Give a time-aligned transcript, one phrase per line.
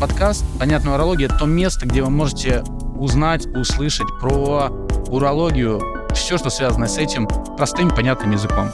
[0.00, 2.62] подкаст «Понятная урология»— это то место, где вы можете
[2.98, 4.68] узнать, услышать про
[5.08, 5.80] урологию,
[6.14, 7.26] все, что связано с этим,
[7.56, 8.68] простым, понятным языком.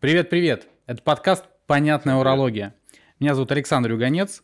[0.00, 0.68] Привет-привет!
[0.86, 2.74] Это подкаст «Понятная урология».
[3.18, 4.42] Меня зовут Александр Юганец,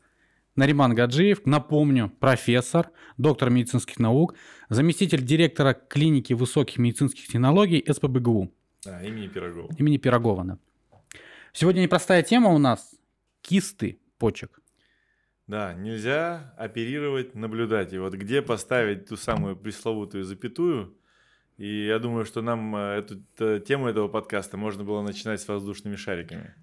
[0.57, 4.35] Нариман Гаджиев, напомню, профессор, доктор медицинских наук,
[4.71, 8.51] заместитель директора клиники высоких медицинских технологий СПБГУ.
[8.87, 9.69] А, имени Пирогова.
[9.79, 10.59] Имени Пирогова, да.
[11.53, 12.95] Сегодня непростая тема у нас–
[13.43, 14.61] кисты почек.
[15.47, 17.93] Да, нельзя оперировать, наблюдать.
[17.93, 20.97] И вот где поставить ту самую пресловутую запятую,
[21.57, 25.49] и я думаю, что нам э, эту, эту тему этого подкаста можно было начинать с
[25.49, 26.55] воздушными шариками.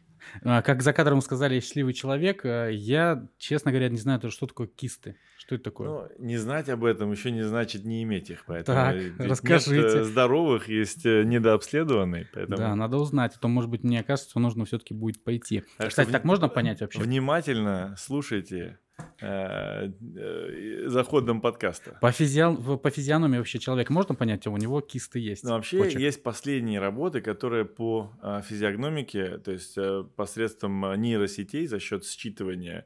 [0.44, 4.68] А, как за кадром сказали счастливый человек, э, я, честно говоря, не знаю, что такое
[4.68, 5.16] кисты.
[5.38, 5.88] Что это такое?
[5.88, 8.44] Ну, не знать об этом еще не значит не иметь их.
[8.46, 8.96] Поэтому так,
[9.30, 9.98] расскажите.
[9.98, 12.28] Нет здоровых, есть э, недообследованные.
[12.34, 12.58] Поэтому...
[12.58, 15.64] Да, надо узнать, а то, может быть, мне кажется, нужно все-таки будет пойти.
[15.78, 17.00] Так Кстати, так можно понять вообще?
[17.00, 18.87] Внимательно слушайте Э, э,
[19.20, 21.98] за ходом подкаста.
[22.02, 22.78] По, физио...
[22.78, 25.44] по физиономии вообще человека можно понять, у него кисты есть?
[25.44, 26.00] Ну, вообще почек.
[26.00, 32.86] есть последние работы, которые по а, физиогномике, то есть а, посредством нейросетей за счет считывания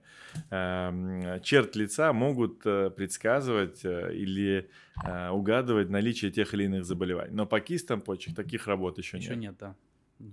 [0.50, 4.70] а, черт лица могут а, предсказывать а, или
[5.04, 7.34] а, угадывать наличие тех или иных заболеваний.
[7.34, 9.38] Но по кистам почек таких работ еще, еще нет.
[9.38, 9.76] Еще нет, да.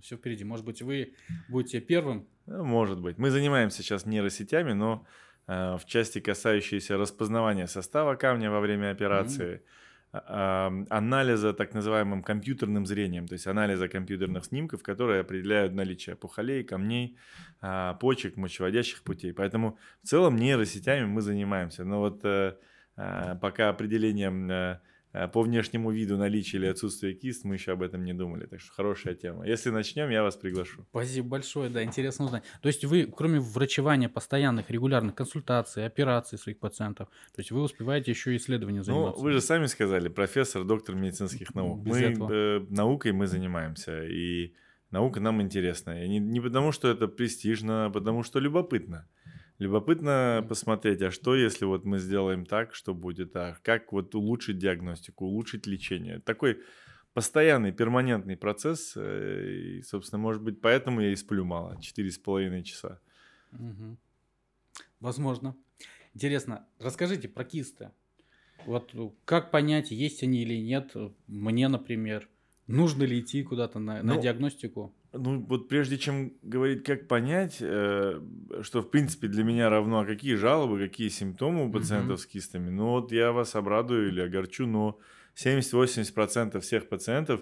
[0.03, 0.45] Все впереди.
[0.45, 1.15] Может быть, вы
[1.49, 2.27] будете первым?
[2.47, 3.17] Ну, может быть.
[3.17, 9.63] Мы занимаемся сейчас нейросетями, но Э, в части, касающейся распознавания состава камня во время операции,
[10.13, 10.87] mm-hmm.
[10.91, 17.17] анализа так называемым компьютерным зрением, то есть анализа компьютерных снимков, которые определяют наличие пухолей, камней,
[17.63, 19.33] а, почек, мочеводящих путей.
[19.33, 21.85] Поэтому в целом нейросетями мы занимаемся.
[21.85, 22.55] Но вот э,
[22.97, 24.79] а, пока определением Э,
[25.13, 28.47] по внешнему виду наличие или отсутствие кист, мы еще об этом не думали.
[28.47, 29.47] Так что хорошая тема.
[29.47, 30.87] Если начнем, я вас приглашу.
[30.91, 32.45] Спасибо большое, да, интересно узнать.
[32.61, 38.11] То есть вы, кроме врачевания постоянных, регулярных консультаций, операций своих пациентов, то есть вы успеваете
[38.11, 39.19] еще исследованием заниматься?
[39.19, 41.83] Ну, вы же сами сказали, профессор, доктор медицинских наук.
[41.83, 42.31] Без мы этого.
[42.33, 44.55] Э, наукой мы занимаемся, и
[44.91, 46.05] наука нам интересна.
[46.05, 49.09] И не, не потому, что это престижно, а потому, что любопытно.
[49.59, 54.59] Любопытно посмотреть, а что, если вот мы сделаем так, что будет, а как вот улучшить
[54.59, 56.21] диагностику, улучшить лечение.
[56.21, 56.61] Такой
[57.13, 62.19] постоянный, перманентный процесс, э, и, собственно, может быть, поэтому я и сплю мало, четыре с
[62.19, 63.01] половиной часа.
[63.53, 63.97] Угу.
[65.01, 65.57] Возможно.
[66.15, 67.91] Интересно, расскажите про кисты.
[68.65, 70.95] Вот как понять, есть они или нет,
[71.27, 72.29] мне, например,
[72.69, 74.95] нужно ли идти куда-то на, ну, на диагностику?
[75.13, 78.21] Ну, вот прежде чем говорить, как понять, э,
[78.61, 82.23] что в принципе для меня равно, а какие жалобы, какие симптомы у пациентов mm-hmm.
[82.23, 84.99] с кистами, ну вот я вас обрадую или огорчу, но
[85.35, 87.41] 70-80% всех пациентов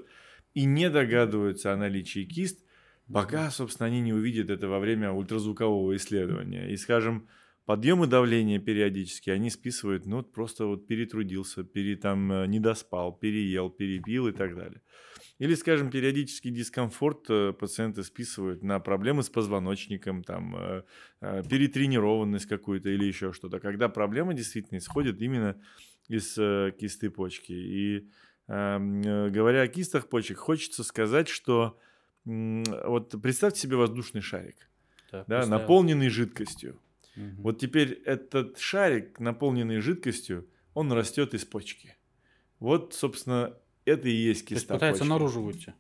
[0.55, 2.65] и не догадываются о наличии кист,
[3.13, 6.71] пока, собственно, они не увидят это во время ультразвукового исследования.
[6.71, 7.29] И, скажем,
[7.67, 13.69] подъемы давления периодически они списывают, ну, просто вот перетрудился, пере, там, э, не доспал, переел,
[13.69, 14.81] перепил и так далее.
[15.39, 20.83] Или, скажем, периодический дискомфорт э, пациенты списывают на проблемы с позвоночником, там, э,
[21.21, 25.61] перетренированность какую-то или еще что-то, когда проблема действительно исходит именно
[26.09, 26.35] из
[26.79, 27.53] кисты почки.
[27.53, 28.09] И
[28.47, 31.81] эм, говоря о кистах почек, хочется сказать, что
[32.25, 34.69] вот представьте себе воздушный шарик,
[35.11, 36.79] так, да, наполненный жидкостью.
[37.17, 37.43] Угу.
[37.43, 41.97] Вот теперь этот шарик, наполненный жидкостью, он растет из почки.
[42.59, 43.55] Вот, собственно,
[43.85, 44.49] это и есть киста.
[44.49, 45.11] То есть пытается почки.
[45.11, 45.75] наружу выйти.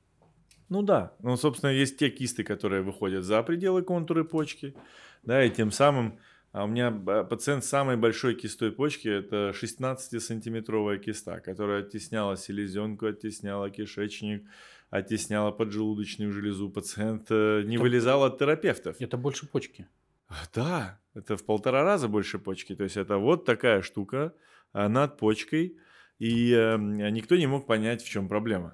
[0.69, 1.15] Ну да.
[1.21, 4.75] Ну, собственно, есть те кисты, которые выходят за пределы контуры почки.
[5.23, 6.19] Да, и тем самым
[6.57, 13.05] а у меня пациент с самой большой кистой почки– это 16-сантиметровая киста, которая оттесняла селезенку,
[13.05, 14.43] оттесняла кишечник,
[14.89, 16.71] оттесняла поджелудочную железу.
[16.71, 18.97] Пациент э, не это, вылезал от терапевтов.
[18.99, 19.87] Это больше почки.
[20.55, 22.75] Да, это в полтора раза больше почки.
[22.75, 24.35] То есть это вот такая штука
[24.73, 25.79] над почкой–
[26.19, 26.77] и э,
[27.11, 28.73] никто не мог понять, в чем проблема.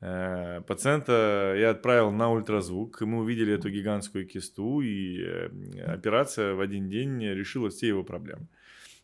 [0.00, 5.48] Э, пациента я отправил на ультразвук, мы увидели эту гигантскую кисту, и э,
[5.86, 8.48] операция в один день решила все его проблемы.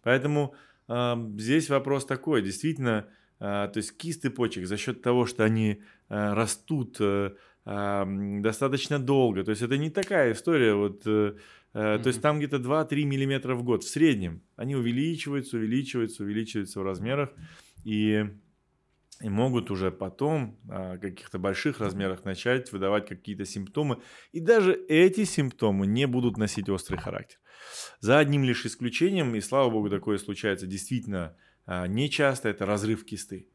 [0.02, 0.54] Поэтому
[0.88, 3.06] э, здесь вопрос такой, действительно,
[3.38, 6.98] э, то есть кисты почек за счет того, что они растут
[7.66, 11.02] достаточно долго, то есть это не такая история, вот,
[11.78, 16.80] э, то есть там где-то 2-3 миллиметра в год в среднем, они увеличиваются, увеличиваются, увеличиваются
[16.80, 17.30] в размерах,
[17.84, 18.26] и,
[19.20, 24.00] и могут уже потом о каких-то больших размерах начать выдавать какие-то симптомы.
[24.32, 27.38] И даже эти симптомы не будут носить острый характер.
[28.00, 31.36] За одним лишь исключением, и слава богу, такое случается действительно
[31.66, 33.48] а, нечасто, это разрыв кисты.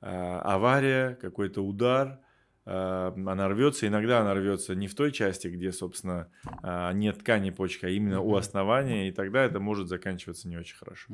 [0.00, 2.20] А, авария, какой-то удар,
[2.68, 3.86] она рвется.
[3.86, 6.30] Иногда она рвется не в той части, где, собственно,
[6.62, 10.76] э, нет ткани почки, а именно у основания, и тогда это может заканчиваться не очень
[10.76, 11.12] хорошо.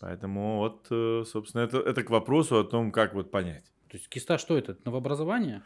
[0.00, 3.72] Поэтому вот, э, собственно, это, это к вопросу о том, как вот понять.
[3.88, 4.78] То есть киста что это?
[4.84, 5.62] Новообразование?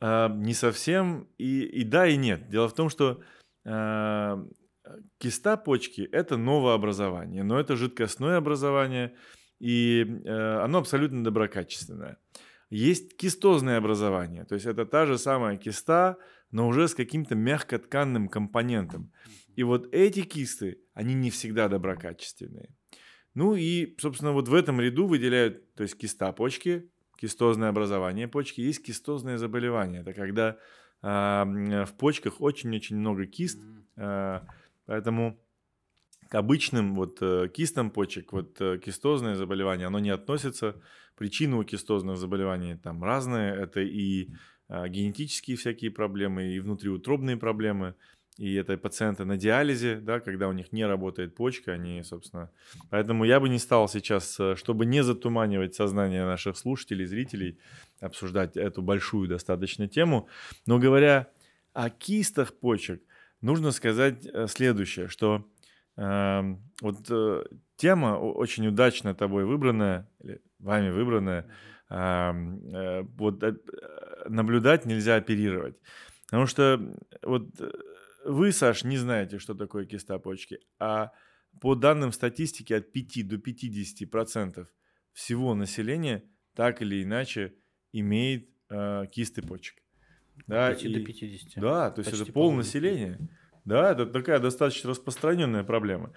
[0.00, 2.48] А, не совсем и, и да, и нет.
[2.48, 3.20] Дело в том, что
[3.64, 4.44] а,
[5.18, 9.14] киста почки– это новообразование, но это жидкостное образование,
[9.60, 12.18] и а, оно абсолютно доброкачественное.
[12.72, 16.16] Есть кистозное образование, то есть это та же самая киста,
[16.50, 19.12] но уже с каким-то мягкотканным компонентом.
[19.56, 22.70] И вот эти кисты, они не всегда доброкачественные.
[23.34, 28.62] Ну и, собственно, вот в этом ряду выделяют, то есть киста почки, кистозное образование почки,
[28.62, 30.00] есть кистозное заболевание.
[30.00, 30.56] Это когда
[31.02, 33.60] э, в почках очень-очень много кист,
[33.96, 34.40] э,
[34.86, 35.38] поэтому
[36.32, 40.80] к обычным вот э, кистам почек, вот э, кистозное заболевание, оно не относится.
[41.14, 43.54] Причины у кистозных заболеваний там разные.
[43.54, 44.30] Это и
[44.70, 47.96] э, генетические всякие проблемы, и внутриутробные проблемы
[48.38, 52.50] и это пациенты на диализе, да, когда у них не работает почка, они, собственно...
[52.88, 57.58] Поэтому я бы не стал сейчас, чтобы не затуманивать сознание наших слушателей, зрителей,
[58.00, 60.30] обсуждать эту большую достаточно тему.
[60.64, 61.28] Но говоря
[61.74, 63.02] о кистах почек,
[63.42, 65.46] нужно сказать следующее, что
[65.96, 67.44] вот э,
[67.76, 71.50] тема очень удачно тобой выбранная, или вами выбранная,
[71.90, 73.54] э, э, вот э,
[74.28, 75.76] наблюдать нельзя оперировать.
[76.26, 76.80] Потому что
[77.22, 77.50] вот
[78.24, 81.12] вы, Саш, не знаете, что такое киста почки, а
[81.60, 84.68] по данным статистики от 5 до 50 процентов
[85.12, 86.24] всего населения
[86.54, 87.54] так или иначе
[87.92, 89.82] имеет э, кисты почек.
[90.46, 91.62] Да, 5 и, до 50.
[91.62, 93.18] Да, то есть Почти это пол населения.
[93.64, 96.12] Да, это такая достаточно распространенная проблема.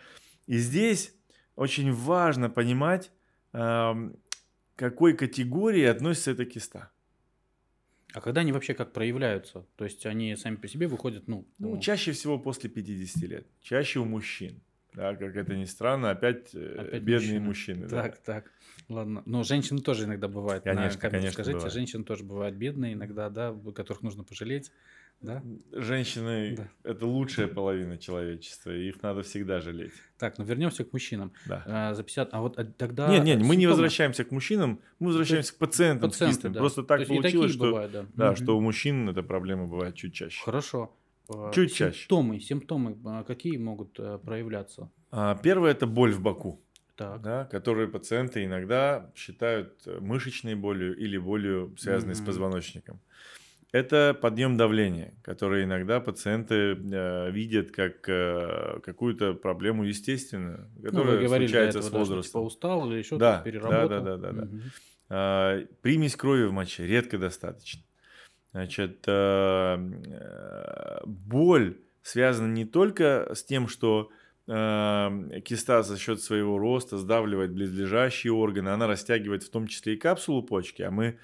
[0.48, 1.14] И здесь
[1.56, 3.12] очень важно понимать,
[3.52, 4.12] к
[4.76, 6.92] какой категории относится эта киста.
[8.14, 9.66] А когда они вообще как проявляются?
[9.76, 11.46] То есть они сами по себе выходят, ну...
[11.60, 13.48] Ну, чаще всего после 50 лет.
[13.62, 14.62] Чаще у мужчин.
[14.94, 17.82] Да, как это ни странно, опять, э, опять бедные мужчины.
[17.82, 18.34] мужчины так, да.
[18.34, 18.52] так.
[18.88, 19.24] Ладно.
[19.26, 20.64] Но женщины тоже иногда бывают.
[20.64, 21.34] Конечно, на конечно.
[21.34, 21.74] Скажите, бывает.
[21.74, 24.72] женщины тоже бывают бедные иногда, да, которых нужно пожалеть.
[25.26, 25.44] Да?
[25.72, 26.70] Женщины да.
[26.84, 29.94] это лучшая половина человечества, и их надо всегда жалеть.
[30.18, 31.32] Так, ну вернемся к мужчинам.
[31.48, 31.64] Да.
[31.66, 33.10] А, за 50, а вот а тогда.
[33.10, 36.50] Нет, нет, мы не возвращаемся к мужчинам, мы возвращаемся к пациентам Пациенты.
[36.50, 36.60] Да.
[36.60, 38.06] Просто так получилось, что, бывают, да.
[38.14, 38.38] Да, угу.
[38.38, 40.42] что у мужчин эта проблема бывает чуть чаще.
[40.44, 40.96] Хорошо.
[41.28, 42.00] А, чуть чаще.
[42.00, 44.90] Симптомы, симптомы а, какие могут э, проявляться?
[45.42, 46.62] Первое это боль в боку.
[46.96, 47.22] Так.
[47.22, 52.22] Да, которые пациенты иногда считают э, мышечной болью или болью, связанной угу.
[52.22, 53.02] с позвоночником.
[53.76, 61.28] Это подъем давления, который иногда пациенты э, видят как э, какую-то проблему естественную, которая ну,
[61.28, 62.16] случается с возрастом.
[62.16, 63.90] Даже, типа устал или еще да, переработал.
[63.90, 64.42] Да, да, да, да.
[64.44, 64.60] Угу.
[65.10, 67.82] А, примесь крови в моче редко достаточно.
[68.54, 74.10] Значит, э, э, боль связана не только с тем, что
[74.48, 79.98] э, киста за счет своего роста сдавливает близлежащие органы, она растягивает в том числе и
[79.98, 81.18] капсулу почки, а мы Э,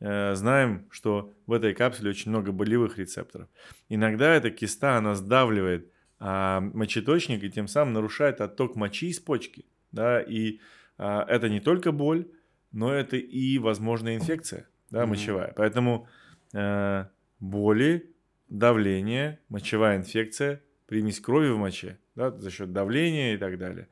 [0.00, 3.48] знаем, что в этой капсуле очень много болевых рецепторов.
[3.88, 5.90] Иногда эта киста, она сдавливает
[6.20, 9.66] а, мочеточник и тем самым нарушает отток мочи из почки.
[9.92, 10.60] Да, и
[10.98, 12.28] а, это не только боль,
[12.72, 15.52] но это и возможная инфекция да, мочевая.
[15.56, 16.08] Поэтому
[16.54, 17.08] а,
[17.40, 18.14] боли,
[18.48, 23.88] давление, мочевая инфекция, примесь крови в моче да, за счет давления и так далее.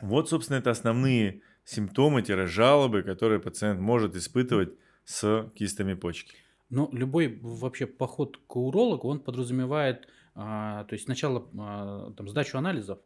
[0.00, 4.70] Вот, собственно, это основные симптомы-жалобы, которые пациент может испытывать
[5.04, 6.36] с кистами почки.
[6.70, 12.58] Но любой вообще поход к урологу, он подразумевает, а, то есть сначала а, там, сдачу
[12.58, 12.98] анализов,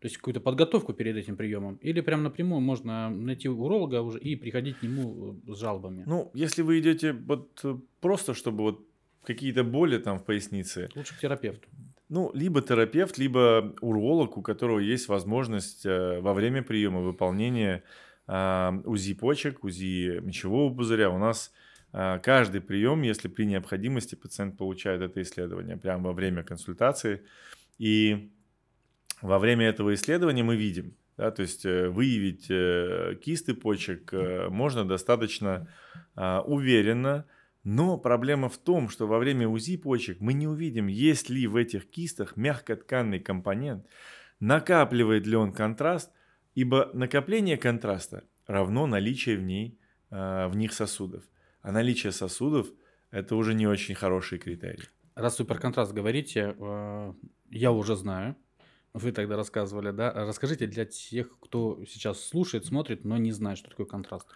[0.00, 4.36] то есть какую-то подготовку перед этим приемом, или прям напрямую можно найти уролога уже и
[4.36, 6.04] приходить к нему с жалобами?
[6.06, 7.64] Ну, если вы идете вот
[8.00, 8.86] просто, чтобы вот
[9.22, 10.88] какие-то боли там в пояснице.
[10.94, 11.68] Лучше к терапевту.
[12.08, 17.82] Ну, либо терапевт, либо уролог, у которого есть возможность э, во время приема выполнения
[18.30, 21.10] а, УЗИ почек, УЗИ мочевого пузыря.
[21.10, 21.50] У нас
[21.92, 27.22] а, каждый прием, если при необходимости пациент получает это исследование прямо во время консультации.
[27.78, 28.30] И
[29.22, 34.12] во время этого исследования мы видим, да, то есть э, выявить э, кисты почек
[34.50, 35.66] можно достаточно
[36.14, 37.24] а, уверенно,
[37.64, 41.56] но проблема в том, что во время УЗИ почек мы не увидим, есть ли в
[41.56, 43.86] этих кистах мягкотканный компонент,
[44.40, 46.10] накапливает ли он контраст,
[46.54, 49.78] ибо накопление контраста равно наличию в, ней,
[50.10, 51.24] а, в них сосудов.
[51.62, 52.68] А наличие сосудов–
[53.10, 54.88] это уже не очень хороший критерий.
[55.14, 57.12] Раз суперконтраст говорите, э,
[57.50, 58.36] я уже знаю,
[58.92, 60.12] вы тогда рассказывали, да?
[60.12, 64.26] Расскажите для тех, кто сейчас слушает, смотрит, но не знает, что такое контраст.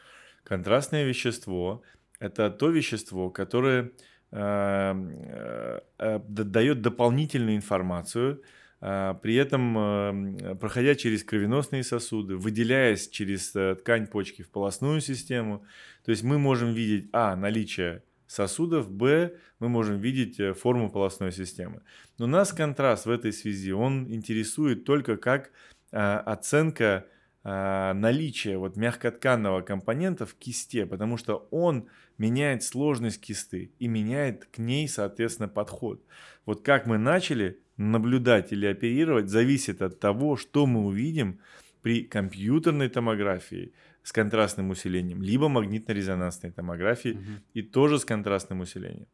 [0.45, 1.83] Контрастное вещество
[2.23, 3.91] это то вещество, которое
[4.31, 8.43] э, э, дает дополнительную информацию,
[8.81, 15.65] при этом проходя через кровеносные сосуды, выделяясь через ткань почки в полостную систему.
[16.05, 21.83] То есть мы можем видеть, а, наличие сосудов, б, мы можем видеть форму полостной системы.
[22.19, 25.53] Но нас контраст в этой связи, он интересует только как
[25.93, 27.05] оценка а,
[27.45, 34.59] наличие вот мягкотканного компонента в кисте, потому что он меняет сложность кисты и меняет к
[34.59, 36.05] ней, соответственно, подход.
[36.47, 41.41] Вот как мы начали наблюдать или оперировать, зависит от того, что мы увидим
[41.83, 43.73] при компьютерной томографии
[44.05, 47.43] с контрастным усилением, либо магнитно-резонансной томографии угу.
[47.55, 49.09] и тоже с контрастным усилением.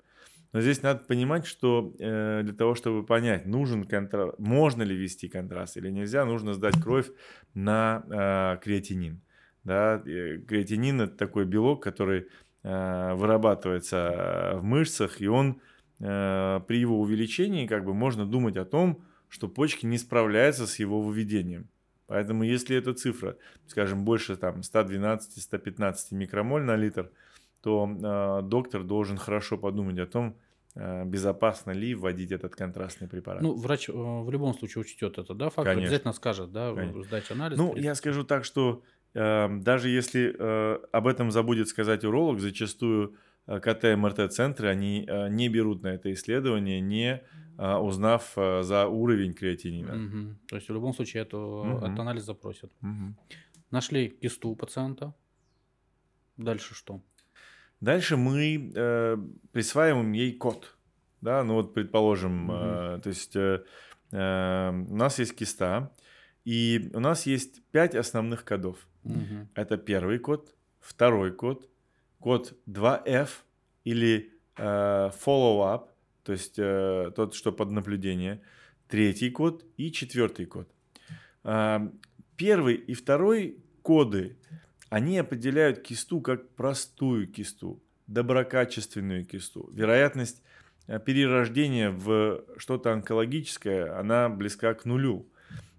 [0.52, 5.28] Но здесь надо понимать, что э, для того, чтобы понять, нужен контраст, можно ли ввести
[5.28, 7.10] контраст или нельзя, нужно сдать кровь
[7.54, 9.20] на э, креатинин.
[9.64, 9.98] Да?
[9.98, 12.28] Креатинин это такой белок, который
[12.62, 15.60] э, вырабатывается в мышцах, и он
[16.00, 20.78] э, при его увеличении как бы можно думать о том, что почки не справляются с
[20.78, 21.68] его выведением.
[22.06, 23.36] Поэтому если эта цифра,
[23.66, 27.10] скажем, больше там 112-115 микромоль на литр–
[27.60, 30.36] то э, доктор должен хорошо подумать о том,
[30.74, 33.42] э, безопасно ли вводить этот контрастный препарат.
[33.42, 35.82] Ну, врач э, в любом случае учтет это, да, Конечно.
[35.82, 37.02] обязательно скажет, да, Конечно.
[37.02, 37.58] сдать анализ.
[37.58, 38.82] Ну, я скажу так, что
[39.14, 43.16] э, даже если э, об этом забудет сказать уролог, зачастую
[43.48, 47.22] КТ, МРТ-центры, они э, не берут на это исследование, не
[47.56, 49.94] э, узнав э, за уровень креатинина.
[49.94, 50.34] Угу.
[50.48, 51.78] То есть в любом случае это, угу.
[51.78, 52.70] этот анализ запросят.
[52.82, 53.16] Угу.
[53.70, 55.14] Нашли кисту у пациента.
[56.36, 57.00] Дальше что?
[57.80, 59.16] Дальше мы э,
[59.52, 60.76] присваиваем ей код.
[61.20, 62.98] Да, ну вот, предположим, mm-hmm.
[62.98, 63.64] э, то есть э,
[64.12, 65.92] э, у нас есть киста,
[66.44, 68.86] и у нас есть пять основных кодов.
[69.04, 69.46] Mm-hmm.
[69.54, 71.68] Это первый код, второй код,
[72.20, 73.28] код 2F
[73.84, 75.88] или э, follow-up,
[76.22, 78.40] то есть э, тот, что под наблюдение,
[78.88, 80.68] третий код и четвертый код.
[81.44, 81.88] Э,
[82.36, 84.36] первый и второй коды
[84.90, 89.70] они определяют кисту как простую кисту, доброкачественную кисту.
[89.72, 90.42] Вероятность
[90.86, 95.26] э, перерождения в что-то онкологическое, она близка к нулю.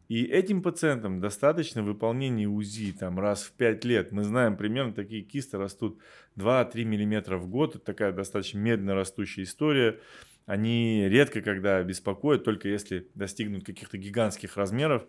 [0.09, 4.11] И этим пациентам достаточно выполнения УЗИ там, раз в 5 лет.
[4.11, 5.99] Мы знаем примерно, такие кисты растут
[6.35, 7.75] 2-3 мм в год.
[7.75, 9.99] Это такая достаточно медленно растущая история.
[10.47, 15.05] Они редко когда беспокоят, только если достигнут каких-то гигантских размеров.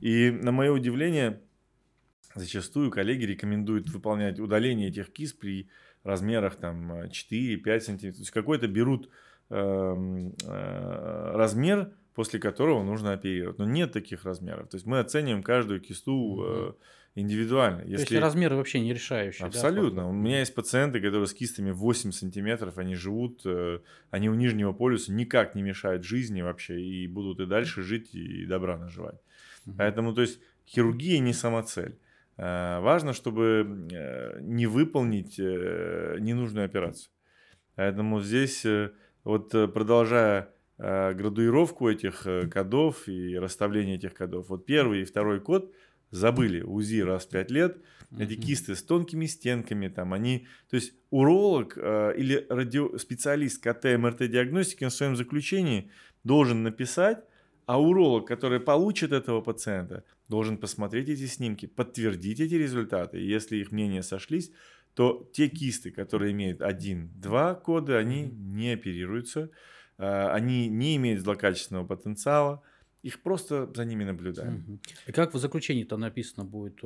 [0.00, 1.42] И на мое удивление,
[2.34, 5.68] Зачастую коллеги рекомендуют выполнять удаление этих кис при
[6.04, 8.16] размерах там 4-5 сантиметров.
[8.16, 9.10] То есть какой-то берут
[9.50, 13.58] э, э, размер, после которого нужно оперировать.
[13.58, 14.68] Но нет таких размеров.
[14.68, 16.72] То есть мы оцениваем каждую кисту э,
[17.14, 17.82] индивидуально.
[17.82, 18.06] Если...
[18.06, 19.46] То есть размеры вообще не решающие.
[19.46, 20.02] Абсолютно.
[20.02, 23.80] Да, У меня есть пациенты, которые с кистами 8 сантиметров, они живут, э,
[24.10, 28.46] они у нижнего полюса никак не мешают жизни вообще и будут и дальше жить и
[28.46, 29.20] добра наживать.
[29.66, 29.76] Угу.
[29.78, 31.98] Поэтому, то есть хирургия не самоцель.
[32.38, 37.10] Э, важно, чтобы э, не выполнить э, ненужную операцию.
[37.74, 38.66] Поэтому здесь,
[39.22, 45.72] вот продолжая градуировку этих кодов и расставление этих кодов, вот первый и второй код
[46.10, 47.78] забыли УЗИ раз в 5 лет,
[48.18, 54.28] эти кисты с тонкими стенками, там они, то есть уролог или радио, специалист КТ МРТ
[54.28, 55.92] диагностики на своем заключении
[56.24, 57.22] должен написать,
[57.68, 63.20] а уролог, который получит этого пациента, должен посмотреть эти снимки, подтвердить эти результаты.
[63.20, 64.50] И если их мнения сошлись,
[64.94, 69.50] то те кисты, которые имеют один-два кода, они не оперируются,
[69.98, 72.62] а, они не имеют злокачественного потенциала,
[73.02, 74.80] их просто за ними наблюдаем.
[75.06, 76.82] И как в заключении-то написано будет?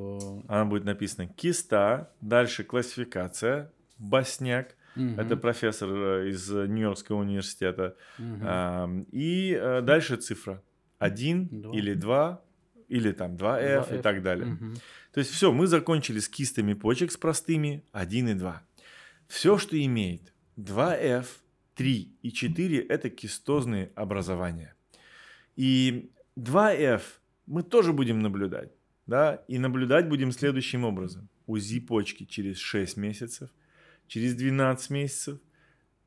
[0.48, 5.20] Она будет написана киста, дальше классификация, босняк, Угу.
[5.22, 7.96] Это профессор э, из Нью-Йоркского университета.
[8.18, 9.06] Угу.
[9.10, 10.62] И э, дальше цифра.
[11.02, 12.42] Один или два
[12.88, 13.98] или там 2F, 2F.
[13.98, 14.52] и так далее.
[14.52, 14.74] Угу.
[15.12, 18.62] То есть все, мы закончили с кистами почек с простыми 1 и 2.
[19.28, 21.26] Все, что имеет 2F,
[21.74, 24.74] 3 и 4 это кистозные образования.
[25.56, 27.02] И 2F
[27.46, 28.72] мы тоже будем наблюдать.
[29.06, 29.42] Да?
[29.48, 31.28] И наблюдать будем следующим образом.
[31.46, 33.50] УЗИ почки через 6 месяцев,
[34.06, 35.38] через 12 месяцев,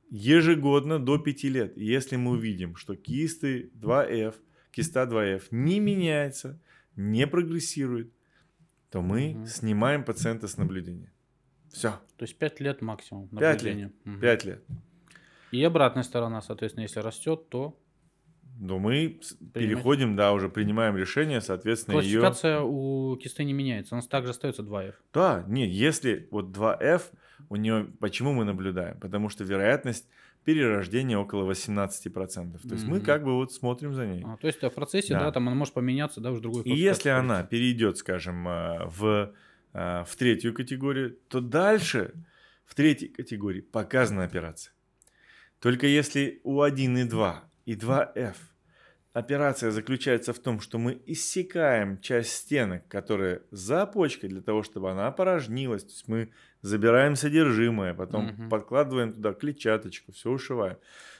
[0.09, 1.77] ежегодно до 5 лет.
[1.77, 4.35] И если мы увидим, что кисты 2F,
[4.75, 6.59] киста 2F не меняется,
[6.95, 8.11] не прогрессирует,
[8.91, 9.45] то мы угу.
[9.45, 11.11] снимаем пациента с наблюдения.
[11.71, 11.91] Все.
[12.17, 13.89] То есть 5 лет максимум наблюдения.
[14.05, 14.15] 5 лет.
[14.15, 14.21] Угу.
[14.21, 14.63] 5 лет.
[15.51, 17.79] И обратная сторона, соответственно, если растет, то
[18.57, 19.19] но мы
[19.53, 22.21] переходим, да, уже принимаем решение, соответственно, ее...
[22.21, 24.93] Классификация у кисты не меняется, у нас также остается 2F.
[25.13, 27.01] Да, нет, если вот 2F,
[27.49, 28.97] у нее, почему мы наблюдаем?
[29.01, 30.07] Потому что вероятность
[30.45, 32.67] перерождения около 18%.
[32.67, 34.23] То есть мы как бы вот смотрим за ней.
[34.23, 35.25] А, то есть в процессе, да.
[35.25, 39.33] да, там она может поменяться, да, уже другой И если она перейдет, скажем, а, в,
[39.73, 42.13] а, в третью категорию, то дальше
[42.63, 44.73] в третьей категории показана операция.
[45.59, 48.35] Только если у 1 и 2 и 2F
[49.15, 54.91] операция заключается в том, что мы иссекаем часть стенок, которые за почкой, для того, чтобы
[54.91, 55.83] она опорожнилась.
[55.83, 56.31] То есть мы
[56.61, 58.49] забираем содержимое, потом угу.
[58.49, 60.77] подкладываем туда клетчаточку, все ушиваем.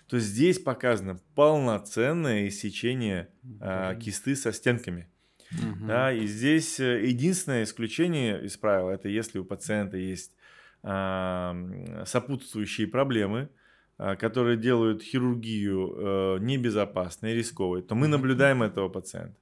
[0.10, 3.30] То есть здесь показано полноценное иссечение
[3.62, 5.08] а, кисты со стенками.
[5.54, 5.88] Угу.
[5.88, 10.34] Да, и здесь э, единственное исключение из правила это если у пациента есть
[10.84, 11.56] а,
[12.06, 13.50] сопутствующие проблемы,
[13.98, 19.40] которые делают хирургию э, небезопасной, рисковой, то мы наблюдаем этого пациента.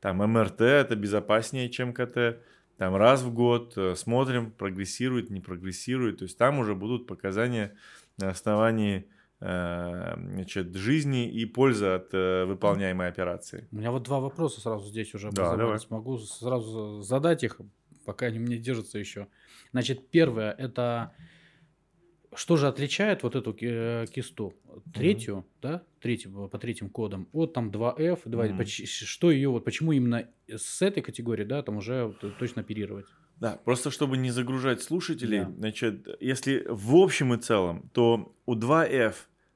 [0.00, 2.38] Там МРТ это безопаснее, чем КТ
[2.76, 6.18] там раз в год э, смотрим, прогрессирует, не прогрессирует.
[6.18, 7.74] То есть там уже будут показания
[8.18, 9.08] на основании
[9.40, 13.66] э, значит, жизни и пользы от выполняемой операции.
[13.72, 15.80] У меня вот два вопроса сразу здесь уже да, давай.
[15.90, 17.60] Могу сразу задать их,
[18.04, 19.26] пока они мне держатся еще.
[19.72, 21.12] Значит, первое это
[22.38, 24.54] что же отличает вот эту э, кисту,
[24.94, 25.60] третью, mm-hmm.
[25.60, 28.86] да, третью, по третьим кодам, от там 2F, 2, mm-hmm.
[28.86, 33.06] что ее, вот почему именно с этой категории, да, там уже точно оперировать?
[33.40, 35.50] Да, просто чтобы не загружать слушателей, да.
[35.58, 39.14] значит, если в общем и целом, то у 2F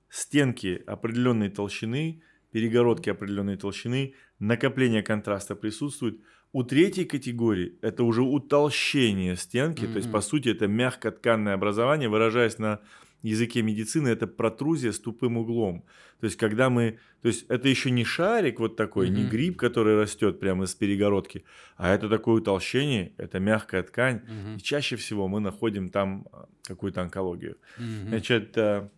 [0.08, 2.20] стенки определенной толщины,
[2.50, 6.20] перегородки определенной толщины, накопление контраста присутствует,
[6.52, 9.92] у третьей категории это уже утолщение стенки, mm-hmm.
[9.92, 12.80] то есть по сути это мягкотканное образование, выражаясь на
[13.22, 15.84] языке медицины, это протрузия с тупым углом.
[16.20, 19.12] То есть когда мы, то есть это еще не шарик вот такой, mm-hmm.
[19.12, 21.44] не гриб, который растет прямо из перегородки,
[21.76, 24.56] а это такое утолщение, это мягкая ткань, mm-hmm.
[24.58, 27.56] и чаще всего мы находим там а, какую-то онкологию.
[27.78, 28.08] Mm-hmm.
[28.08, 28.88] Значит, э,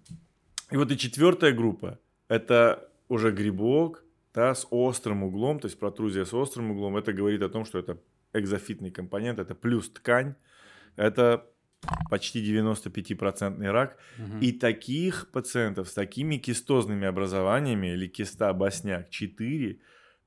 [0.70, 4.03] и вот и четвертая группа, это уже грибок,
[4.34, 7.78] да, с острым углом, то есть протрузия с острым углом, это говорит о том, что
[7.78, 7.98] это
[8.32, 10.34] экзофитный компонент, это плюс ткань,
[10.97, 11.47] это
[12.10, 13.99] почти 95% рак.
[14.18, 14.38] Угу.
[14.40, 19.78] И таких пациентов с такими кистозными образованиями или киста босняк 4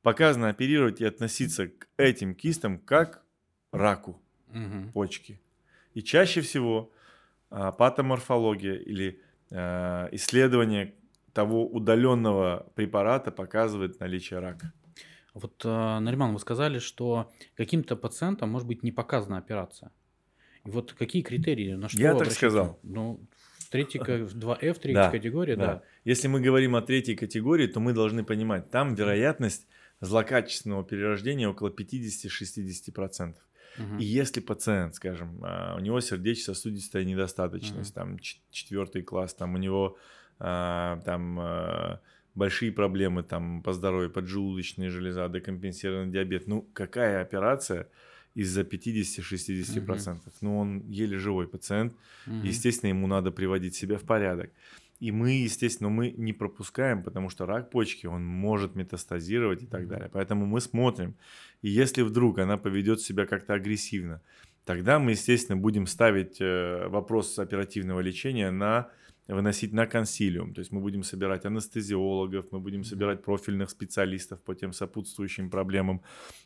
[0.01, 3.23] показано оперировать и относиться к этим кистам как
[3.71, 4.91] раку угу.
[4.93, 5.41] почки.
[5.93, 6.93] И чаще всего
[7.49, 9.19] а, патоморфология или
[9.51, 10.93] а, исследование
[11.37, 14.73] того удаленного препарата показывает наличие рака.
[15.35, 19.91] Вот, э, Нариман, вы сказали, что каким-то пациентам может быть не показана операция.
[20.65, 22.79] И вот какие критерии, на что Я так сказал.
[22.81, 23.19] Ну,
[23.69, 25.65] третий, 2F, третья да, категория, да.
[25.65, 25.83] да.
[26.05, 29.67] Если мы говорим о третьей категории, то мы должны понимать, там вероятность
[30.01, 33.35] злокачественного перерождения около 50-60%.
[33.77, 33.97] Угу.
[33.99, 37.95] И если пациент, скажем, а, у него сердечно-сосудистая недостаточность, угу.
[37.95, 38.19] там
[38.49, 39.97] четвертый класс, там у него
[40.39, 41.99] а, там а,
[42.35, 46.47] большие проблемы там по здоровью, поджелудочная железа, декомпенсированный диабет.
[46.47, 47.87] Ну, какая операция
[48.35, 50.11] из-за 50-60%?
[50.11, 50.21] Угу.
[50.41, 51.93] Ну, он еле живой пациент.
[52.27, 52.35] Угу.
[52.43, 54.51] Естественно, ему надо приводить себя в порядок.
[54.99, 59.87] И мы, естественно, мы не пропускаем, потому что рак почки, он может метастазировать и так
[59.87, 60.09] далее.
[60.11, 61.15] Поэтому мы смотрим.
[61.61, 64.21] И если вдруг она поведет себя как-то агрессивно,
[64.65, 68.89] тогда мы, естественно, будем ставить э, вопрос оперативного лечения на
[69.27, 70.53] выносить на консилиум.
[70.53, 76.01] То есть мы будем собирать анестезиологов, мы будем собирать профильных специалистов по тем сопутствующим проблемам.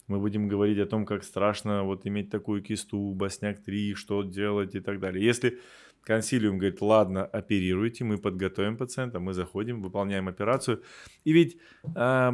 [0.08, 4.76] Мы будем говорить о том, как страшно вот иметь такую кисту, босняк 3, что делать
[4.76, 5.24] и так далее.
[5.24, 5.60] Если
[6.04, 10.82] консилиум говорит, ладно, оперируйте, мы подготовим пациента, мы заходим, выполняем операцию.
[11.24, 11.58] И ведь
[11.96, 12.32] э,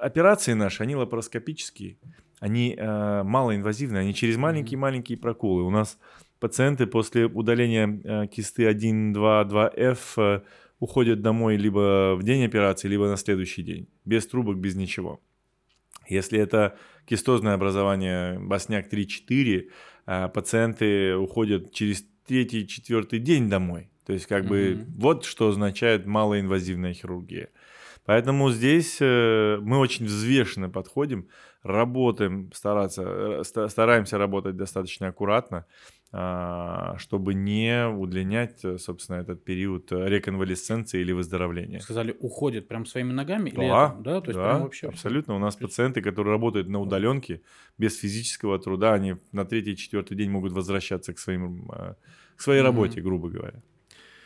[0.00, 1.98] операции наши, они лапароскопические,
[2.38, 5.64] они э, малоинвазивные, они через маленькие-маленькие проколы.
[5.64, 5.98] У нас
[6.40, 10.40] пациенты после удаления э, кисты 1, 2, 2F э,
[10.80, 15.20] уходят домой либо в день операции, либо на следующий день, без трубок, без ничего.
[16.08, 19.70] Если это кистозное образование босняк 3-4,
[20.06, 23.90] э, пациенты уходят через третий, четвертый день домой.
[24.04, 24.74] То есть как mm-hmm.
[24.74, 27.48] бы вот что означает малоинвазивная хирургия.
[28.04, 31.26] Поэтому здесь мы очень взвешенно подходим,
[31.64, 35.66] работаем, стараться, стараемся работать достаточно аккуратно.
[36.18, 41.78] А, чтобы не удлинять, э, собственно, этот период э, реконвалесценции или выздоровления.
[41.80, 43.50] Сказали, уходят прям своими ногами?
[43.50, 45.36] Да, или это, да, то есть да, прям вообще абсолютно.
[45.36, 47.42] У нас пациенты, которые работают на удаленке,
[47.76, 51.96] без физического труда, они на третий, четвертый день могут возвращаться к, своим, э,
[52.36, 53.62] к своей работе, грубо говоря.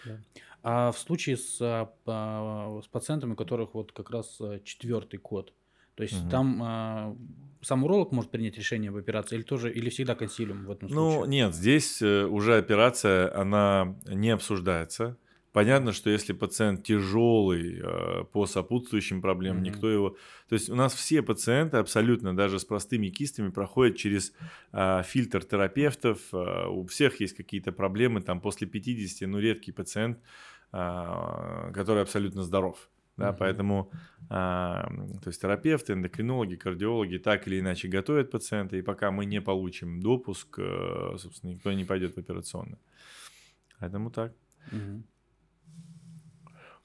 [0.05, 0.21] Да.
[0.63, 5.53] А в случае с, с пациентами, у которых вот как раз четвертый код,
[5.97, 6.31] то есть угу.
[6.31, 7.19] там
[7.63, 10.95] сам уролог может принять решение об операции или тоже или всегда консилиум в этом ну,
[10.95, 11.21] случае?
[11.21, 15.17] Ну нет, здесь э, уже операция она не обсуждается.
[15.53, 19.67] Понятно, что если пациент тяжелый э, по сопутствующим проблемам, mm-hmm.
[19.67, 20.11] никто его...
[20.49, 24.33] То есть у нас все пациенты абсолютно, даже с простыми кистами, проходят через
[24.73, 26.21] э, фильтр терапевтов.
[26.33, 30.21] Э, у всех есть какие-то проблемы, там после 50, ну редкий пациент,
[30.73, 32.89] э, который абсолютно здоров.
[33.17, 33.37] Да, mm-hmm.
[33.39, 33.91] поэтому
[34.25, 39.41] э, то есть терапевты, эндокринологи, кардиологи так или иначе готовят пациента, и пока мы не
[39.41, 42.79] получим допуск, э, собственно, никто не пойдет в операционную.
[43.79, 44.33] Поэтому так.
[44.73, 45.03] Mm-hmm.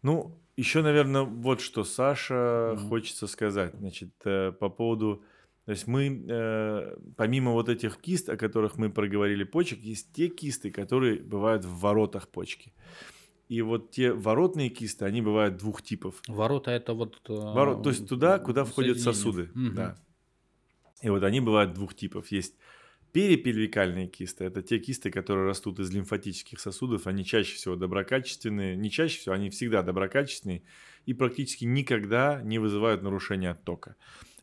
[0.02, 2.90] Ну, еще, наверное, вот что Саша mm-hmm.
[2.90, 3.74] хочется сказать.
[3.76, 5.24] Значит, э, по поводу...
[5.66, 10.28] То есть мы, э, помимо вот этих кист, о которых мы проговорили, почек, есть те
[10.28, 12.72] кисты, которые бывают в воротах почки.
[13.48, 16.22] И вот те воротные кисты, они бывают двух типов.
[16.28, 17.22] Ворота это вот...
[17.30, 19.52] Э, Ворот, то есть туда, куда входят сосуды.
[19.54, 19.76] Угу.
[19.76, 19.96] Да.
[21.02, 22.32] И вот они бывают двух типов.
[22.32, 22.56] Есть
[23.16, 27.08] Перепельвикальные кисты– это те кисты, которые растут из лимфатических сосудов.
[27.08, 28.76] Они чаще всего доброкачественные.
[28.76, 30.64] Не чаще всего, они всегда доброкачественные
[31.06, 33.96] и практически никогда не вызывают нарушения оттока.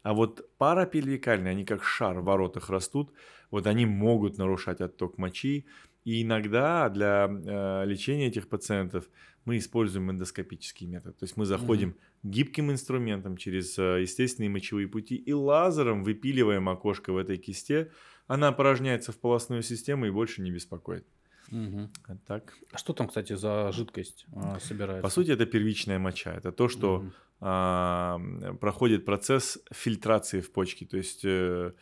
[0.03, 3.13] А вот парапельвикальные, они как шар в воротах растут,
[3.51, 5.67] вот они могут нарушать отток мочи.
[6.05, 9.09] И иногда для э, лечения этих пациентов
[9.45, 11.17] мы используем эндоскопический метод.
[11.19, 12.19] То есть мы заходим mm-hmm.
[12.31, 17.91] гибким инструментом через э, естественные мочевые пути и лазером выпиливаем окошко в этой кисте,
[18.27, 21.07] она опорожняется в полостную систему и больше не беспокоит.
[21.51, 21.91] Угу.
[22.09, 22.55] А так.
[22.73, 25.03] А что там, кстати, за жидкость а, собирается?
[25.03, 26.33] По сути, это первичная моча.
[26.33, 27.13] Это то, что угу.
[27.41, 28.19] а,
[28.61, 30.87] проходит процесс фильтрации в почке.
[30.87, 31.73] То есть, э,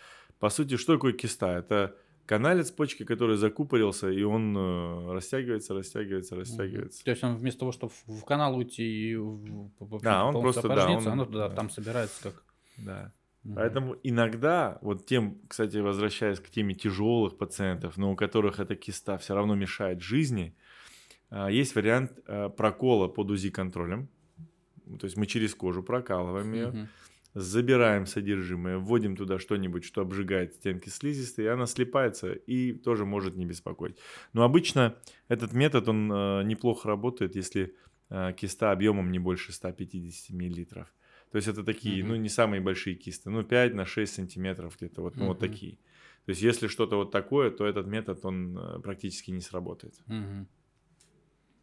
[0.40, 1.58] по сути, что такое киста?
[1.58, 1.96] Это
[2.30, 7.02] каналец почки, который закупорился, и он э, растягивается, растягивается, растягивается.
[7.02, 10.88] То есть он вместо того, чтобы в канал уйти и в, да, он просто да,
[10.88, 11.56] он, оно да, да.
[11.56, 12.44] там собирается как.
[12.76, 13.12] Да.
[13.42, 13.54] Угу.
[13.56, 19.18] Поэтому иногда, вот тем, кстати, возвращаясь к теме тяжелых пациентов, но у которых эта киста
[19.18, 20.54] все равно мешает жизни,
[21.30, 24.08] а, есть вариант а, прокола под УЗИ-контролем.
[25.00, 26.88] То есть мы через кожу прокалываем ее, угу.
[27.34, 33.36] Забираем содержимое, вводим туда что-нибудь, что обжигает стенки слизистой, и она слипается и тоже может
[33.36, 33.96] не беспокоить.
[34.32, 34.96] Но обычно
[35.28, 37.74] этот метод, он а, неплохо работает, если
[38.36, 40.92] киста объемом не больше 150 миллилитров.
[41.30, 42.06] То есть это такие, mm-hmm.
[42.06, 45.28] ну, не самые большие кисты, ну, 5 на 6 сантиметров где-то, вот, ну, mm-hmm.
[45.28, 45.76] вот такие.
[46.26, 49.94] То есть если что-то вот такое, то этот метод, он э, практически не сработает.
[50.08, 50.46] Mm-hmm.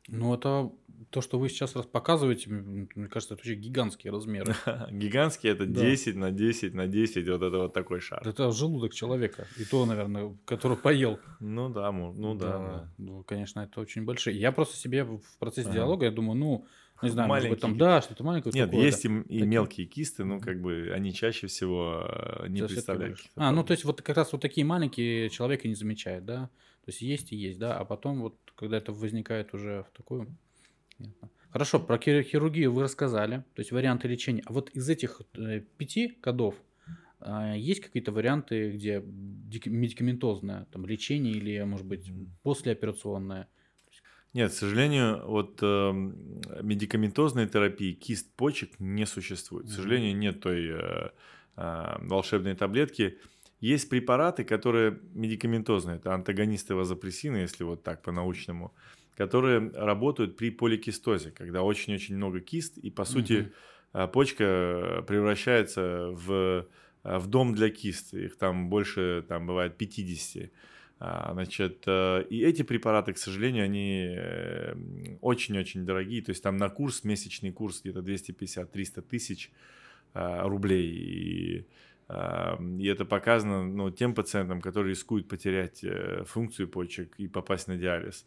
[0.08, 0.72] Ну, это
[1.10, 4.56] то, что вы сейчас раз показываете, мне кажется, это вообще гигантские размеры.
[4.91, 5.82] Гигантские это да.
[5.82, 8.28] 10 на 10 на 10, вот это вот такой шар.
[8.28, 11.20] Это желудок человека, и то, наверное, который поел.
[11.39, 12.91] Ну да, ну да.
[12.98, 14.38] Ну, конечно, это очень большие.
[14.39, 16.65] Я просто себе в процессе диалога, я думаю, ну,
[17.02, 17.52] не знаю, Маленькие.
[17.52, 18.54] может быть, там, да, что-то маленькое.
[18.54, 23.20] Нет, есть и, и мелкие кисты, ну, как бы, они чаще всего э, не представляют.
[23.36, 26.50] А, ну, то есть, вот как раз вот такие маленькие человек и не замечает, да?
[26.88, 30.34] То есть, есть и есть, да, а потом вот, когда это возникает уже в такую...
[31.50, 34.41] Хорошо, про хирургию вы рассказали, то есть варианты лечения.
[34.45, 36.56] А вот из этих э, пяти кодов
[37.19, 42.10] э, есть какие-то варианты, где медикаментозное там, лечение или, может быть,
[42.41, 43.50] послеоперационное?
[44.32, 49.67] Нет, к сожалению, вот э, медикаментозной терапии кист почек не существует.
[49.67, 51.10] К сожалению, нет той э,
[51.58, 53.17] э, волшебной таблетки.
[53.60, 58.74] Есть препараты, которые медикаментозные, это антагонисты вазопрессина, если вот так по-научному,
[59.15, 63.52] которые работают при поликистозе, когда очень-очень много кист, и по сути
[63.93, 64.08] угу.
[64.10, 66.67] почка превращается в,
[67.04, 68.13] в дом для кист.
[68.13, 70.52] Их там больше, там бывает 50.
[71.00, 74.76] А, значит, э, и эти препараты, к сожалению, они э,
[75.22, 76.22] очень-очень дорогие.
[76.22, 79.52] То есть там на курс, месячный курс где-то 250-300 тысяч
[80.13, 80.89] рублей.
[80.89, 81.65] И,
[82.10, 87.76] и это показано ну, тем пациентам, которые рискуют потерять э, функцию почек и попасть на
[87.76, 88.26] диализ.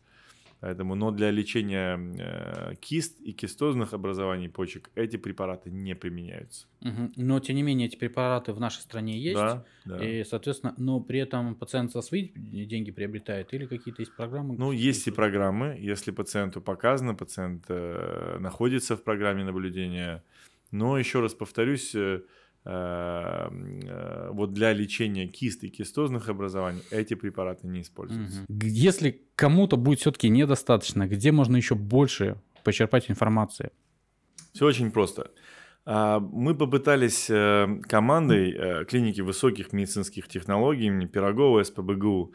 [0.61, 6.67] Поэтому, но для лечения э, кист и кистозных образований почек эти препараты не применяются.
[6.83, 7.13] Угу.
[7.17, 9.37] Но тем не менее эти препараты в нашей стране есть.
[9.37, 10.07] Да, да.
[10.07, 14.57] И, соответственно, но при этом пациент за свои деньги приобретает или какие-то есть программы?
[14.59, 15.79] Ну, есть и программы.
[15.81, 20.23] Если пациенту показано, пациент э, находится в программе наблюдения.
[20.71, 22.21] Но еще раз повторюсь, э,
[22.65, 28.45] вот для лечения кист и кистозных образований эти препараты не используются.
[28.49, 33.71] Если кому-то будет все-таки недостаточно, где можно еще больше почерпать информации?
[34.53, 35.31] Все очень просто.
[35.87, 42.35] А, мы попытались э, командой э, клиники высоких медицинских технологий имени Пирогова СПБГУ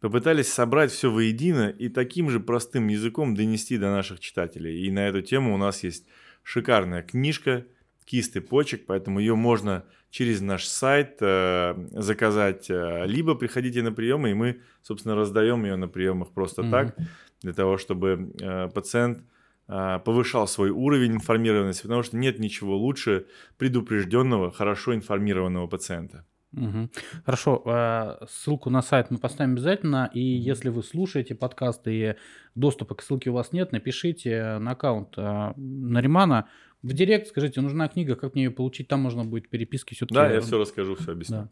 [0.00, 4.84] попытались собрать все воедино и таким же простым языком донести до наших читателей.
[4.84, 6.06] И на эту тему у нас есть
[6.42, 7.64] шикарная книжка
[8.04, 14.30] «Кисты почек», поэтому ее можно через наш сайт э, заказать, э, либо приходите на приемы,
[14.30, 16.70] и мы, собственно, раздаем ее на приемах просто mm-hmm.
[16.70, 16.96] так,
[17.40, 19.24] для того, чтобы э, пациент
[19.68, 26.24] э, повышал свой уровень информированности, потому что нет ничего лучше предупрежденного, хорошо информированного пациента.
[26.54, 26.90] Угу.
[27.24, 32.14] Хорошо, а, ссылку на сайт мы поставим обязательно, и если вы слушаете подкасты и
[32.54, 36.48] доступа к ссылке у вас нет, напишите на аккаунт а, Наримана
[36.82, 40.14] в директ, скажите, нужна книга, как мне ее получить, там можно будет переписки все-таки.
[40.14, 41.36] Да, я все расскажу, все объясню.
[41.36, 41.48] Да.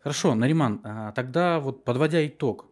[0.00, 2.66] Хорошо, Нариман, а, тогда вот подводя итог,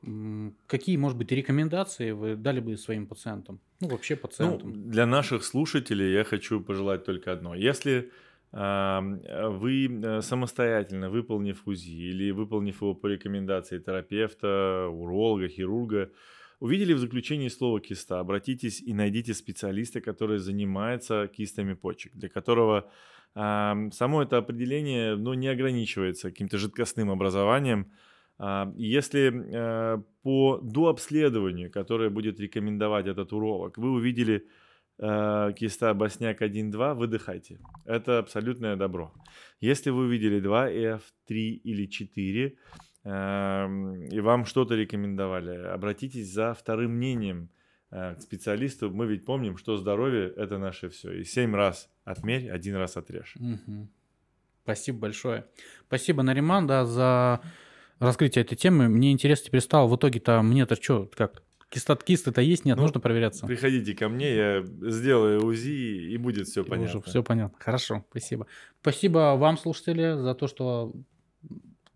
[0.69, 3.59] какие, может быть, рекомендации вы дали бы своим пациентам?
[3.81, 4.71] Ну, вообще пациентам.
[4.71, 7.57] Ну, для наших слушателей я хочу пожелать только одно.
[7.57, 8.13] Если
[8.53, 16.13] вы э, самостоятельно, выполнив УЗИ или выполнив его по рекомендации терапевта, уролога, хирурга,
[16.61, 22.91] увидели в заключении слово киста, обратитесь и найдите специалиста, который занимается кистами почек, для которого
[23.35, 27.93] э, само это определение ну, не ограничивается каким-то жидкостным образованием.
[28.39, 34.47] Э, если э, по дообследованию, которое будет рекомендовать этот уролог, вы увидели
[34.99, 37.59] э, киста Босняк 1-2, выдыхайте.
[37.87, 39.13] Это абсолютное добро.
[39.61, 42.51] Если вы увидели 2 F, 3 или 4, э,
[43.05, 47.51] и вам что-то рекомендовали, обратитесь за вторым мнением
[47.91, 48.91] э, к специалисту.
[48.91, 51.13] Мы ведь помним, что здоровье– это наше все.
[51.13, 53.37] И 7 раз отмерь, один раз отрежь.
[53.37, 53.89] Угу.
[54.63, 55.45] Спасибо большое.
[55.87, 57.43] Спасибо, Нариман, да, за
[57.99, 58.89] раскрытие этой темы.
[58.89, 61.43] Мне интересно теперь стало, в итоге-то мне-то что, как,
[61.75, 63.47] Кистоткисты-то есть, нет, ну, нужно проверяться.
[63.47, 67.01] Приходите ко мне, я сделаю УЗИ, и будет все и понятно.
[67.01, 67.59] Уже все понятно.
[67.59, 68.47] Хорошо, спасибо.
[68.81, 70.93] Спасибо вам, слушатели, за то, что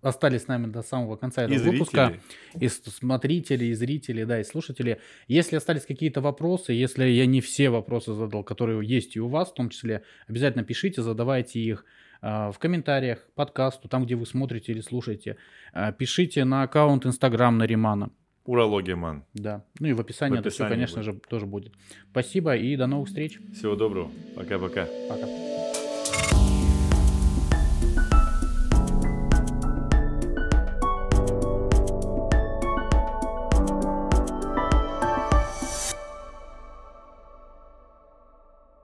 [0.00, 2.14] остались с нами до самого конца этого и выпуска.
[2.54, 2.64] Зрители.
[2.64, 5.00] И смотрители, и зрители, да, и слушатели.
[5.26, 9.50] Если остались какие-то вопросы, если я не все вопросы задал, которые есть и у вас,
[9.50, 11.84] в том числе, обязательно пишите, задавайте их
[12.20, 15.36] а, в комментариях подкасту, там, где вы смотрите или слушаете.
[15.72, 18.10] А, пишите на аккаунт Инстаграм Наримана.
[18.44, 19.24] Урология Ман.
[19.34, 19.62] Да.
[19.78, 21.04] Ну и в описании, в описании это все, конечно будет.
[21.04, 21.72] же, тоже будет.
[22.10, 23.38] Спасибо и до новых встреч.
[23.54, 24.10] Всего доброго.
[24.36, 24.86] Пока-пока.
[25.10, 25.20] Пока.
[25.20, 25.26] -пока.
[25.26, 25.77] Пока.